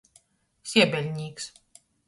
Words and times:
Siebeļnīks. 0.71 1.49